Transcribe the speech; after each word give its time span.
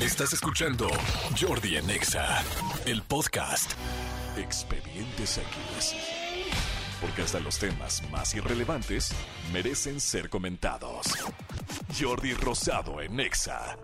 Estás 0.00 0.32
escuchando 0.32 0.88
Jordi 1.38 1.76
en 1.76 1.90
Exa, 1.90 2.42
el 2.86 3.02
podcast. 3.02 3.72
Expedientes 4.38 5.36
X. 5.36 5.94
Porque 7.02 7.20
hasta 7.20 7.38
los 7.38 7.58
temas 7.58 8.02
más 8.10 8.34
irrelevantes 8.34 9.12
merecen 9.52 10.00
ser 10.00 10.30
comentados. 10.30 11.06
Jordi 12.00 12.32
Rosado 12.32 13.02
en 13.02 13.20
Exa. 13.20 13.78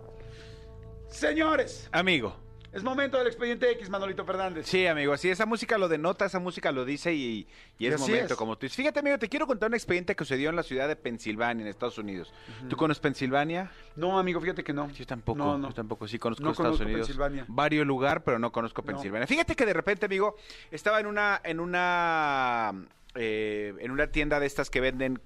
Señores, 1.10 1.86
Amigo. 1.92 2.45
Es 2.76 2.84
momento 2.84 3.18
del 3.18 3.26
expediente 3.26 3.70
X, 3.72 3.88
Manolito 3.90 4.24
Fernández. 4.24 4.66
Sí, 4.66 4.86
amigo, 4.86 5.12
así 5.12 5.28
esa 5.30 5.46
música 5.46 5.78
lo 5.78 5.88
denota, 5.88 6.24
esa 6.26 6.38
música 6.38 6.70
lo 6.72 6.84
dice 6.84 7.14
y, 7.14 7.48
y 7.78 7.86
es 7.86 7.94
Y 7.96 7.98
momento, 7.98 8.34
es. 8.34 8.38
como 8.38 8.56
tú 8.56 8.66
dices. 8.66 8.76
Fíjate, 8.76 9.00
amigo, 9.00 9.18
te 9.18 9.28
quiero 9.28 9.46
contar 9.46 9.68
un 9.70 9.74
expediente 9.74 10.14
que 10.14 10.24
sucedió 10.24 10.50
en 10.50 10.56
la 10.56 10.62
ciudad 10.62 10.86
de 10.88 10.96
Pensilvania, 10.96 11.62
en 11.62 11.68
Estados 11.68 11.98
Unidos. 11.98 12.32
¿Tú 12.68 12.76
conoces 12.76 13.00
Pensilvania? 13.00 13.70
No, 13.96 14.18
amigo, 14.18 14.40
fíjate 14.40 14.62
que 14.62 14.72
no. 14.72 14.88
Yo 14.90 15.06
tampoco, 15.06 15.38
No, 15.38 15.58
no. 15.58 15.68
yo 15.68 15.74
tampoco, 15.74 16.06
sí 16.06 16.18
conozco 16.18 16.44
No 16.44 16.50
Estados 16.52 16.76
conozco 16.76 16.84
Unidos. 16.84 17.06
Pensilvania. 17.08 17.44
Varios 17.48 17.86
lugar, 17.86 18.22
pero 18.24 18.38
no 18.38 18.52
conozco 18.52 18.82
Pensilvania. 18.82 19.26
Fíjate 19.26 19.56
que 19.56 19.66
de 19.66 19.72
repente, 19.72 20.06
amigo, 20.06 20.36
estaba 20.70 21.00
en 21.00 21.06
una, 21.06 21.40
en 21.44 21.60
una, 21.60 22.74
eh, 23.14 23.74
en 23.78 23.90
una 23.90 24.08
tienda 24.08 24.38
de 24.40 24.46
estas 24.46 24.68
que 24.70 24.80
venden, 24.80 25.16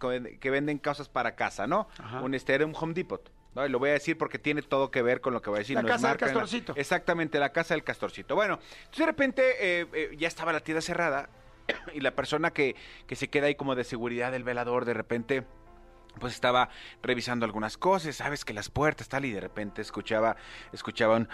que 0.40 0.50
venden 0.50 0.78
cosas 0.78 1.08
para 1.08 1.34
casa, 1.34 1.66
¿no? 1.66 1.88
Ajá. 1.98 2.20
Un 2.20 2.34
este 2.34 2.54
era 2.54 2.64
un 2.64 2.74
Home 2.78 2.94
Depot. 2.94 3.28
¿No? 3.54 3.66
Y 3.66 3.68
lo 3.68 3.78
voy 3.78 3.90
a 3.90 3.94
decir 3.94 4.16
porque 4.16 4.38
tiene 4.38 4.62
todo 4.62 4.90
que 4.90 5.02
ver 5.02 5.20
con 5.20 5.32
lo 5.32 5.42
que 5.42 5.50
voy 5.50 5.58
a 5.58 5.60
decir. 5.60 5.76
La 5.76 5.82
no 5.82 5.88
casa 5.88 6.08
del. 6.08 6.16
Castorcito. 6.16 6.72
Exactamente, 6.76 7.38
la 7.38 7.52
casa 7.52 7.74
del 7.74 7.84
castorcito. 7.84 8.34
Bueno, 8.34 8.58
entonces 8.78 8.98
de 8.98 9.06
repente 9.06 9.42
eh, 9.60 9.86
eh, 9.92 10.16
ya 10.16 10.28
estaba 10.28 10.52
la 10.52 10.60
tienda 10.60 10.80
cerrada 10.80 11.28
y 11.94 12.00
la 12.00 12.14
persona 12.14 12.52
que, 12.52 12.76
que 13.06 13.16
se 13.16 13.28
queda 13.28 13.46
ahí 13.46 13.54
como 13.54 13.74
de 13.74 13.84
seguridad 13.84 14.32
del 14.32 14.44
velador 14.44 14.84
de 14.84 14.94
repente 14.94 15.44
pues 16.18 16.34
estaba 16.34 16.70
revisando 17.02 17.46
algunas 17.46 17.78
cosas, 17.78 18.16
sabes 18.16 18.44
que 18.44 18.52
las 18.52 18.68
puertas 18.68 19.08
tal 19.08 19.24
y 19.24 19.30
de 19.30 19.40
repente 19.40 19.80
escuchaba 19.80 20.36
escuchaba 20.72 21.16
un 21.16 21.28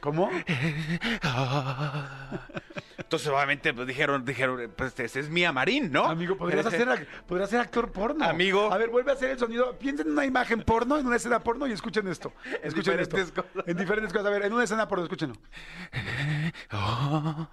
¿Cómo? 0.00 0.30
Entonces 3.06 3.28
obviamente 3.28 3.72
pues 3.72 3.86
dijeron 3.86 4.24
dijeron 4.24 4.72
pues 4.76 4.98
ese 4.98 5.20
es 5.20 5.30
Mía 5.30 5.52
Marín, 5.52 5.92
¿no? 5.92 6.06
Amigo, 6.06 6.36
podrías 6.36 6.66
hacer, 6.66 6.88
ac- 6.88 7.06
podrías 7.28 7.48
ser 7.48 7.60
actor 7.60 7.92
porno. 7.92 8.24
Amigo. 8.24 8.72
A 8.72 8.78
ver, 8.78 8.90
vuelve 8.90 9.12
a 9.12 9.14
hacer 9.14 9.30
el 9.30 9.38
sonido. 9.38 9.78
Piensen 9.78 10.08
en 10.08 10.12
una 10.14 10.24
imagen 10.24 10.62
porno, 10.62 10.98
en 10.98 11.06
una 11.06 11.14
escena 11.14 11.38
porno 11.38 11.68
y 11.68 11.72
escuchen 11.72 12.08
esto. 12.08 12.32
Escuchen 12.64 12.98
esto. 12.98 13.16
diferentes 13.16 13.30
cosas. 13.32 13.68
En 13.68 13.76
diferentes 13.76 14.12
cosas. 14.12 14.26
A 14.26 14.30
ver, 14.30 14.44
en 14.46 14.52
una 14.52 14.64
escena 14.64 14.88
porno, 14.88 15.04
escúchenlo. 15.04 15.36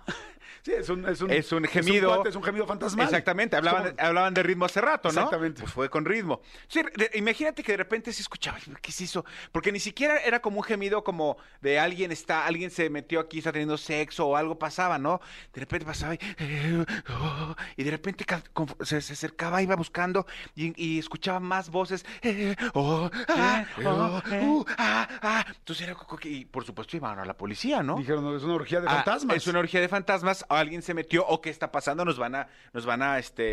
Sí, 0.63 0.71
es 0.71 0.87
un, 0.87 1.05
es 1.09 1.19
un, 1.21 1.29
Es 1.29 1.51
un 1.51 1.65
gemido. 1.65 2.07
cuate, 2.13 2.29
Es 2.29 2.35
un, 2.37 2.43
gemido 2.43 2.65
fantasmal. 2.65 3.05
Exactamente, 3.05 3.55
Es 3.55 3.59
hablaban, 3.59 3.95
como- 3.95 4.07
hablaban 4.07 4.33
de 4.33 4.43
ritmo 4.43 4.63
hace 4.63 4.79
rato, 4.79 5.09
¿no? 5.11 5.19
Exactamente. 5.19 5.59
Pues 5.61 5.73
fue 5.73 5.89
con 5.89 6.05
ritmo. 6.05 6.41
Sí, 6.69 6.81
de- 6.95 7.11
imagínate 7.15 7.63
que 7.63 7.73
de 7.73 7.77
repente 7.77 8.13
se 8.13 8.21
escuchaba, 8.21 8.57
¿qué 8.81 8.91
se 8.93 9.03
hizo? 9.03 9.25
Porque 9.51 9.73
ni 9.73 9.81
siquiera 9.81 10.19
era 10.19 10.41
como 10.41 10.57
un 10.57 10.63
gemido 10.63 11.03
como 11.03 11.35
de 11.59 11.79
alguien 11.79 12.13
está, 12.13 12.45
alguien 12.45 12.71
se 12.71 12.89
metió 12.89 13.19
aquí, 13.19 13.39
está 13.39 13.51
teniendo 13.51 13.77
sexo 13.77 14.25
o 14.27 14.37
algo 14.37 14.57
pasaba, 14.57 14.97
¿no? 14.97 15.19
De 15.53 15.59
repente 15.59 15.85
pasaba 15.85 16.15
y, 16.15 16.19
y 17.75 17.83
de 17.83 17.91
repente 17.91 18.25
se, 18.83 19.01
se 19.01 19.13
acercaba, 19.13 19.61
iba 19.61 19.75
buscando 19.75 20.25
y, 20.55 20.73
y 20.81 20.99
escuchaba 20.99 21.39
más 21.41 21.69
voces. 21.69 22.05
eh, 22.21 22.55
oh, 22.73 23.09
ah, 23.27 23.65
Eh, 23.79 23.85
oh, 23.85 24.21
oh, 24.25 24.33
eh. 24.33 24.41
uh, 24.45 24.65
ah, 24.77 25.07
ah. 25.21 25.45
Entonces 25.57 25.87
era 25.87 25.97
y 26.23 26.45
por 26.45 26.63
supuesto 26.65 26.95
iban 26.95 27.19
a 27.19 27.25
la 27.25 27.35
policía, 27.35 27.83
¿no? 27.83 27.97
Dijeron, 27.97 28.35
es 28.35 28.43
una 28.43 28.53
orgía 28.55 28.79
de 28.79 28.87
Ah, 28.87 28.95
fantasmas. 29.03 29.35
es 29.37 29.47
una 29.47 29.59
orgía 29.59 29.81
de 29.81 29.89
fantasmas. 29.89 30.45
Alguien 30.55 30.81
se 30.81 30.93
metió 30.93 31.25
o 31.27 31.41
qué 31.41 31.49
está 31.49 31.71
pasando. 31.71 32.05
Nos 32.05 32.17
van 32.17 32.35
a, 32.35 32.47
nos 32.73 32.85
van 32.85 33.01
a, 33.01 33.19
este, 33.19 33.43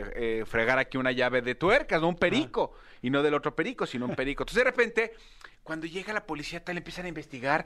eh, 0.00 0.04
eh, 0.16 0.44
fregar 0.46 0.78
aquí 0.78 0.96
una 0.98 1.12
llave 1.12 1.42
de 1.42 1.54
tuercas, 1.54 2.00
no 2.00 2.08
un 2.08 2.16
perico 2.16 2.72
y 3.02 3.10
no 3.10 3.22
del 3.22 3.34
otro 3.34 3.54
perico, 3.54 3.86
sino 3.86 4.06
un 4.06 4.14
perico. 4.16 4.42
Entonces 4.42 4.64
de 4.64 4.70
repente, 4.70 5.14
cuando 5.62 5.86
llega 5.86 6.12
la 6.12 6.26
policía 6.26 6.64
tal 6.64 6.76
empiezan 6.78 7.04
a 7.06 7.08
investigar 7.08 7.64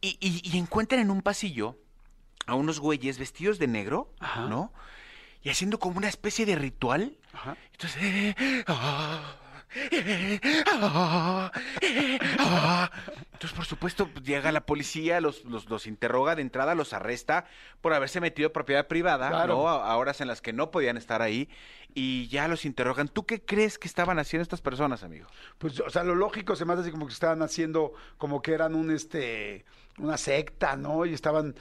y, 0.00 0.16
y- 0.20 0.40
y 0.48 0.58
encuentran 0.58 1.00
en 1.00 1.10
un 1.10 1.22
pasillo 1.22 1.78
a 2.46 2.54
unos 2.54 2.78
güeyes 2.80 3.18
vestidos 3.18 3.58
de 3.58 3.66
negro, 3.66 4.12
Ajá. 4.20 4.46
¿no? 4.46 4.72
Y 5.42 5.50
haciendo 5.50 5.78
como 5.78 5.98
una 5.98 6.08
especie 6.08 6.46
de 6.46 6.56
ritual. 6.56 7.16
Ajá. 7.32 7.56
Entonces, 7.72 8.02
eh, 8.02 8.64
ah, 8.66 9.36
eh, 9.90 10.40
ah, 10.66 11.52
eh, 11.80 12.18
ah. 12.38 12.90
Entonces 13.36 13.54
por 13.54 13.66
supuesto 13.66 14.08
pues, 14.08 14.24
llega 14.24 14.50
la 14.50 14.64
policía, 14.64 15.20
los, 15.20 15.44
los, 15.44 15.68
los 15.68 15.86
interroga 15.86 16.34
de 16.34 16.42
entrada, 16.42 16.74
los 16.74 16.92
arresta 16.94 17.44
por 17.82 17.92
haberse 17.92 18.20
metido 18.20 18.48
en 18.48 18.52
propiedad 18.52 18.86
privada, 18.88 19.28
Claro. 19.28 19.54
¿no? 19.54 19.68
A, 19.68 19.92
a 19.92 19.96
horas 19.96 20.20
en 20.22 20.28
las 20.28 20.40
que 20.40 20.52
no 20.52 20.70
podían 20.70 20.96
estar 20.96 21.20
ahí 21.22 21.48
y 21.94 22.28
ya 22.28 22.48
los 22.48 22.64
interrogan. 22.64 23.08
¿Tú 23.08 23.24
qué 23.24 23.40
crees 23.42 23.78
que 23.78 23.88
estaban 23.88 24.18
haciendo 24.18 24.42
estas 24.42 24.60
personas, 24.60 25.02
amigo? 25.02 25.26
Pues, 25.58 25.80
o 25.80 25.88
sea, 25.88 26.04
lo 26.04 26.14
lógico 26.14 26.56
se 26.56 26.64
me 26.64 26.72
hace 26.72 26.82
así 26.82 26.90
como 26.90 27.06
que 27.06 27.12
estaban 27.12 27.40
haciendo, 27.42 27.92
como 28.18 28.42
que 28.42 28.52
eran 28.52 28.74
un, 28.74 28.90
este, 28.90 29.64
una 29.98 30.18
secta, 30.18 30.76
¿no? 30.76 31.06
Y 31.06 31.14
estaban 31.14 31.54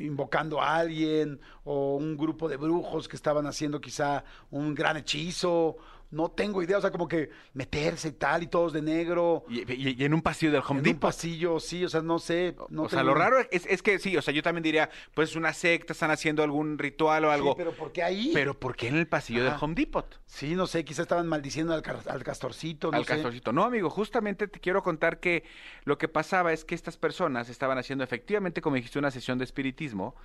invocando 0.00 0.62
a 0.62 0.76
alguien, 0.76 1.40
o 1.64 1.96
un 1.96 2.16
grupo 2.16 2.48
de 2.48 2.56
brujos 2.56 3.06
que 3.08 3.16
estaban 3.16 3.46
haciendo 3.46 3.80
quizá 3.80 4.24
un 4.50 4.74
gran 4.74 4.96
hechizo. 4.96 5.76
No 6.12 6.28
tengo 6.28 6.60
idea, 6.60 6.76
o 6.76 6.80
sea, 6.80 6.90
como 6.90 7.06
que 7.06 7.30
meterse 7.54 8.08
y 8.08 8.12
tal, 8.12 8.42
y 8.42 8.48
todos 8.48 8.72
de 8.72 8.82
negro. 8.82 9.44
Y, 9.48 9.60
y- 9.72 9.94
y 9.96 10.04
en 10.04 10.12
un 10.12 10.22
pasillo 10.22 10.50
del 10.50 10.62
Home 10.62 10.72
en 10.72 10.76
un 10.78 10.82
Depot. 10.82 11.00
pasillo, 11.02 11.60
sí, 11.60 11.84
o 11.84 11.88
sea, 11.88 12.02
no 12.02 12.18
sé. 12.18 12.56
No 12.68 12.82
o 12.82 12.88
sea, 12.88 13.04
lo 13.04 13.14
raro 13.14 13.36
es, 13.52 13.64
es 13.66 13.80
que 13.80 13.98
sí, 14.00 14.16
o 14.16 14.22
sea, 14.22 14.34
yo 14.34 14.42
también 14.42 14.64
diría, 14.64 14.90
pues 15.14 15.30
es 15.30 15.36
una 15.36 15.52
secta, 15.52 15.92
están 15.92 16.10
haciendo 16.10 16.42
algún 16.42 16.78
ritual 16.78 17.24
o 17.26 17.30
algo. 17.30 17.50
Sí, 17.52 17.54
pero 17.58 17.72
¿por 17.76 17.92
qué 17.92 18.02
ahí? 18.02 18.32
Pero 18.34 18.58
¿por 18.58 18.74
qué 18.74 18.88
en 18.88 18.96
el 18.96 19.06
pasillo 19.06 19.44
del. 19.44 19.54
Home 19.60 19.74
Depot? 19.76 20.20
Sí, 20.26 20.56
no 20.56 20.66
sé, 20.66 20.84
quizá 20.84 21.02
estaban 21.02 21.28
maldiciendo 21.28 21.72
al, 21.74 21.82
castorcito, 22.24 22.90
no 22.90 22.96
al 22.96 23.04
sé. 23.04 23.12
castorcito. 23.14 23.52
No, 23.52 23.62
amigo, 23.64 23.88
justamente 23.88 24.48
te 24.48 24.58
quiero 24.58 24.82
contar 24.82 25.20
que 25.20 25.44
lo 25.84 25.96
que 25.96 26.08
pasaba 26.08 26.52
es 26.52 26.64
que 26.64 26.74
estas 26.74 26.96
personas 26.96 27.48
estaban 27.48 27.78
haciendo 27.78 28.02
efectivamente, 28.02 28.60
como 28.60 28.74
dijiste, 28.76 28.98
una 28.98 29.12
sesión 29.12 29.38
de 29.38 29.44
espiritismo, 29.44 30.16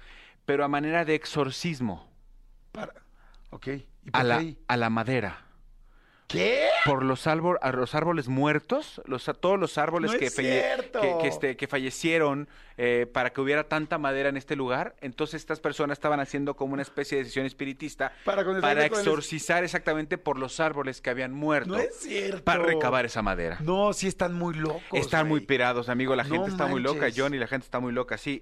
pero 0.46 0.66
a 0.66 0.67
manera 0.67 1.06
de 1.06 1.13
exorcismo 1.13 2.09
Para- 2.72 2.94
Ok. 3.52 3.67
¿Y 3.67 4.12
por 4.12 4.19
a 4.19 4.22
qué 4.22 4.28
la, 4.28 4.38
ahí? 4.38 4.57
a 4.67 4.78
la 4.78 4.90
madera. 4.90 5.44
¿Qué? 6.28 6.68
Por 6.86 7.03
los, 7.03 7.28
árbol, 7.28 7.59
a 7.62 7.72
los 7.72 7.94
árboles 7.94 8.28
muertos, 8.28 9.00
los, 9.06 9.30
a 9.30 9.34
todos 9.34 9.59
los 9.59 9.78
árboles 9.78 10.12
¡No 10.13 10.18
que, 10.19 10.25
es 10.25 10.36
falle- 10.38 10.62
cierto! 10.62 11.02
que, 11.02 11.16
que, 11.22 11.28
este, 11.28 11.56
que 11.56 11.68
fallecieron 11.68 12.47
eh, 12.78 13.06
para 13.12 13.30
que 13.31 13.41
hubiera 13.41 13.66
tanta 13.66 13.97
madera 14.00 14.30
en 14.30 14.38
este 14.38 14.56
lugar. 14.56 14.96
Entonces 15.02 15.35
estas 15.41 15.59
personas 15.59 15.97
estaban 15.97 16.19
haciendo 16.19 16.56
como 16.56 16.74
una 16.74 16.81
especie 16.81 17.19
de 17.19 17.25
sesión 17.25 17.46
espiritista 17.46 18.12
Para 18.24 18.41
el- 18.41 18.80
exorcizar 18.80 19.64
exactamente 19.64 20.18
por 20.18 20.40
los 20.40 20.59
árboles 20.59 21.00
que 21.00 21.12
habían 21.12 21.31
muerto. 21.31 21.69
No 21.69 21.78
es 21.78 21.96
cierto. 22.00 22.44
Para 22.44 22.64
recabar 22.64 23.06
esa 23.06 23.22
madera. 23.22 23.58
No, 23.62 23.94
sí 23.94 24.08
están 24.08 24.34
muy 24.34 24.56
locos. 24.56 24.81
Están 24.94 25.28
muy 25.28 25.41
pirados, 25.41 25.90
amigo. 25.90 26.16
La 26.16 26.24
No 26.24 26.30
gente 26.34 26.50
está 26.50 26.66
muy 26.66 26.81
loca. 26.81 27.08
Johnny. 27.16 27.38
La 27.38 27.47
gente 27.47 27.66
está 27.66 27.80
muy 27.80 27.94
loca, 27.94 28.18
sí. 28.18 28.41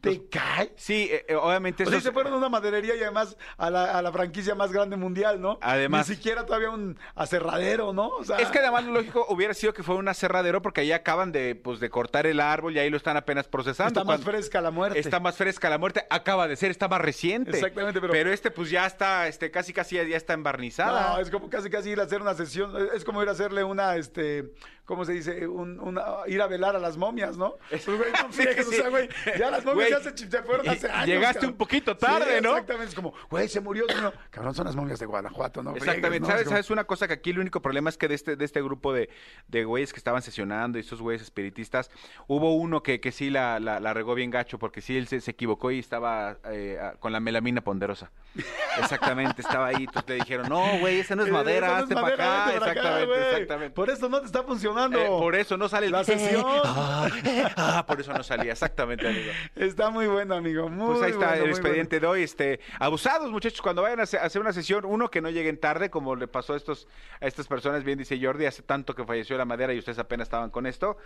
¿Te 0.00 0.28
cae? 0.28 0.72
Sí, 0.76 1.08
eh, 1.10 1.24
eh, 1.28 1.34
obviamente 1.36 1.84
O 1.84 1.90
sea, 1.90 2.00
se 2.00 2.10
fueron 2.12 2.32
a 2.32 2.36
una 2.36 2.48
maderería 2.48 2.96
y 2.96 3.02
además 3.02 3.36
a 3.56 3.70
la, 3.70 3.96
a 3.96 4.02
la 4.02 4.10
franquicia 4.12 4.54
más 4.54 4.72
grande 4.72 4.96
mundial, 4.96 5.40
¿no? 5.40 5.58
Además- 5.62 6.08
Ni 6.08 6.16
siquiera 6.16 6.44
todavía 6.44 6.70
un 6.70 6.98
aserradero, 7.14 7.92
¿no? 7.92 8.08
O 8.08 8.24
sea, 8.24 8.38
Es 8.38 8.48
que 8.48 8.58
además 8.58 8.84
lo 8.84 8.92
lógico 8.92 9.26
hubiera 9.28 9.54
sido 9.54 9.72
que 9.72 9.82
fue 9.82 9.94
un 9.96 10.08
aserradero 10.08 10.60
porque 10.62 10.80
ahí 10.80 10.92
acaban 10.92 11.32
de, 11.32 11.54
pues, 11.54 11.80
de 11.80 11.88
cortar 11.90 12.26
el 12.26 12.40
árbol 12.40 12.74
y 12.74 12.78
ahí 12.78 12.90
lo 12.90 12.96
están 12.96 13.16
apenas 13.16 13.46
procesando. 13.48 14.00
está 14.00 14.04
más 14.04 14.22
fresca 14.22 14.60
la 14.60 14.70
muerte. 14.70 14.98
Está 14.98 15.20
más 15.20 15.36
fresca 15.36 15.70
la 15.70 15.78
muerte, 15.78 16.04
acaba 16.10 16.48
de 16.48 16.56
ser, 16.56 16.70
está 16.70 16.88
más 16.88 17.00
reciente. 17.00 17.50
Exactamente, 17.52 18.00
pero- 18.00 18.14
este 18.32 18.50
pues 18.50 18.70
ya 18.70 18.86
está, 18.86 19.28
este, 19.28 19.50
casi 19.50 19.72
casi 19.72 19.96
ya, 19.96 20.02
ya 20.02 20.16
está 20.16 20.32
embarnizada. 20.32 21.12
No, 21.14 21.18
es 21.20 21.30
como 21.30 21.48
casi 21.48 21.70
casi 21.70 21.90
ir 21.90 22.00
a 22.00 22.04
hacer 22.04 22.20
una 22.20 22.34
sesión, 22.34 22.72
es 22.94 23.04
como 23.04 23.22
ir 23.22 23.28
a 23.28 23.32
hacerle 23.32 23.62
una, 23.62 23.96
este, 23.96 24.52
¿cómo 24.86 25.04
se 25.04 25.12
dice? 25.12 25.46
Un- 25.46 25.78
una, 25.80 26.02
ir 26.26 26.40
a 26.40 26.46
velar 26.46 26.74
a 26.74 26.78
las 26.78 26.96
momias, 26.96 27.36
¿no? 27.36 27.56
Pues, 27.70 27.84
güey, 27.86 28.10
no 28.12 28.32
friegues, 28.32 28.66
sí. 28.68 28.76
o 28.76 28.78
sea, 28.80 28.88
güey, 28.88 29.08
ya 29.38 29.50
las 29.50 29.64
momias 29.64 29.90
Güey, 29.90 30.02
ya 30.04 30.10
se, 30.10 30.16
se 30.16 30.42
fueron 30.42 30.68
hace 30.68 30.88
años. 30.90 31.06
llegaste 31.06 31.34
cabrón. 31.40 31.50
un 31.52 31.56
poquito 31.58 31.96
tarde, 31.96 32.36
Sí, 32.38 32.42
¿no? 32.42 32.50
Exactamente, 32.52 32.88
es 32.90 32.94
como, 32.94 33.12
güey, 33.28 33.48
se 33.48 33.60
murió. 33.60 33.84
Cabrón, 34.30 34.54
son 34.54 34.64
las 34.66 34.74
momias 34.76 34.98
de 34.98 35.06
Guanajuato, 35.06 35.62
¿no? 35.62 35.70
Friegues, 35.72 35.88
Exactamente. 35.88 36.20
¿no? 36.20 36.26
¿Sabes, 36.28 36.48
¿Sabes 36.48 36.70
una 36.70 36.84
cosa? 36.84 37.06
Que 37.06 37.14
aquí 37.14 37.30
el 37.30 37.38
único 37.38 37.60
problema 37.60 37.90
es 37.90 37.98
que 37.98 38.08
de 38.08 38.14
este, 38.14 38.36
de 38.36 38.44
este 38.44 38.62
grupo 38.62 38.92
de, 38.92 39.10
de 39.48 39.64
güeyes 39.64 39.92
que 39.92 39.98
estaban 39.98 40.22
sesionando 40.22 40.78
y 40.78 40.80
estos 40.80 41.00
güeyes 41.02 41.22
espiritistas, 41.22 41.90
hubo 42.26 42.54
uno 42.56 42.82
que, 42.82 43.00
que 43.00 43.12
sí 43.12 43.28
la, 43.30 43.60
la, 43.60 43.80
la 43.80 43.92
regó 43.94 44.14
bien 44.14 44.30
gacho 44.30 44.58
porque 44.58 44.80
sí 44.80 44.96
él 44.96 45.08
se, 45.08 45.20
se 45.20 45.30
equivocó 45.32 45.70
y 45.70 45.78
estaba 45.78 46.38
eh, 46.44 46.78
con 47.00 47.12
la 47.12 47.20
melamina 47.20 47.60
ponderosa. 47.60 48.10
Exactamente, 48.78 49.42
estaba 49.42 49.66
ahí. 49.68 49.84
Entonces 49.84 50.08
le 50.08 50.14
dijeron, 50.16 50.48
no, 50.48 50.78
güey, 50.78 51.00
esa 51.00 51.16
no 51.16 51.22
es 51.22 51.28
Eh, 51.28 51.32
madera, 51.32 51.68
no 51.68 51.74
hazte 51.74 51.94
para 51.94 52.08
acá. 52.08 52.44
para 52.44 52.56
Exactamente, 52.56 53.30
exactamente. 53.32 53.74
Por 53.74 53.90
eso 53.90 54.08
no 54.08 54.20
te 54.20 54.26
está 54.26 54.42
funcionando. 54.42 54.98
Eh, 55.00 55.06
por 55.06 55.34
eso 55.34 55.56
no 55.56 55.68
sale 55.68 55.86
el 55.86 55.92
La 55.92 56.04
sesión. 56.04 56.44
Ah, 56.64 57.08
ah, 57.56 57.84
por 57.86 58.00
eso 58.00 58.12
no 58.12 58.22
salía, 58.22 58.52
exactamente, 58.52 59.06
amigo. 59.08 59.30
Está 59.54 59.90
muy 59.90 60.06
bueno, 60.06 60.34
amigo. 60.34 60.68
Muy 60.68 60.86
Pues 60.94 61.02
ahí 61.02 61.10
está 61.12 61.28
bueno, 61.30 61.44
el 61.44 61.50
expediente 61.50 62.00
de 62.00 62.06
hoy. 62.06 62.22
Este, 62.22 62.60
abusados, 62.78 63.30
muchachos, 63.30 63.62
cuando 63.62 63.82
vayan 63.82 64.00
a 64.00 64.02
hacer- 64.04 64.20
a 64.20 64.24
hacer 64.24 64.40
una 64.40 64.52
sesión, 64.52 64.84
uno 64.84 65.10
que 65.10 65.20
no 65.20 65.30
lleguen 65.30 65.58
tarde, 65.58 65.90
como 65.90 66.16
le 66.16 66.28
pasó 66.28 66.54
a 66.54 66.56
estos, 66.56 66.88
a 67.20 67.26
estas 67.26 67.46
personas, 67.46 67.84
bien 67.84 67.98
dice 67.98 68.18
Jordi, 68.20 68.46
hace 68.46 68.62
tanto 68.62 68.94
que 68.94 69.04
falleció 69.04 69.36
la 69.38 69.44
madera 69.44 69.72
y 69.72 69.78
ustedes 69.78 69.98
apenas 69.98 70.26
estaban 70.26 70.50
con 70.50 70.66
esto. 70.66 70.96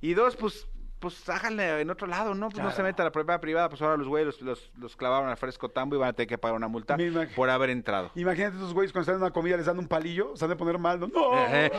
Y 0.00 0.14
dos, 0.14 0.36
pues 0.36 0.66
pues 0.98 1.28
háganle 1.28 1.80
en 1.80 1.90
otro 1.90 2.06
lado, 2.06 2.34
¿no? 2.34 2.48
Pues 2.48 2.62
no 2.62 2.70
se 2.72 2.82
meta 2.82 3.02
a 3.02 3.06
la 3.06 3.12
propiedad 3.12 3.40
privada, 3.40 3.68
pues 3.68 3.82
ahora 3.82 3.96
los 3.96 4.08
güeyes 4.08 4.26
los, 4.26 4.42
los, 4.42 4.70
los 4.78 4.96
clavaron 4.96 5.28
al 5.28 5.36
fresco 5.36 5.68
tambo 5.68 5.96
y 5.96 5.98
van 5.98 6.10
a 6.10 6.12
tener 6.12 6.28
que 6.28 6.38
pagar 6.38 6.56
una 6.56 6.68
multa 6.68 6.96
por 7.36 7.50
haber 7.50 7.70
entrado. 7.70 8.10
Imagínate 8.14 8.56
esos 8.56 8.72
güeyes 8.72 8.92
cuando 8.92 9.02
están 9.02 9.16
en 9.16 9.22
una 9.22 9.32
comida 9.32 9.56
les 9.56 9.66
dan 9.66 9.78
un 9.78 9.88
palillo, 9.88 10.36
se 10.36 10.44
han 10.44 10.50
de 10.50 10.56
poner 10.56 10.78
mal, 10.78 11.00
¿no? 11.00 11.08
¡No! 11.08 11.38
Eh, 11.46 11.70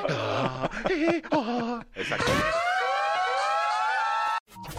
eh, 0.90 1.22
Exacto. 1.96 2.32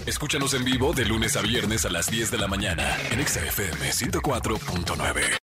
Escúchanos 0.07 0.55
en 0.55 0.65
vivo 0.65 0.93
de 0.93 1.05
lunes 1.05 1.37
a 1.37 1.43
viernes 1.43 1.85
a 1.85 1.91
las 1.91 2.07
10 2.11 2.31
de 2.31 2.39
la 2.39 2.47
mañana 2.47 2.97
en 3.11 3.21
Exa 3.21 3.41
FM 3.41 3.91
104.9. 3.91 5.46